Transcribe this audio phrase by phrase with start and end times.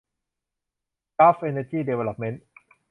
[1.17, 2.43] กัลฟ์ เอ็นเนอร์จี ดีเวลลอปเมนท์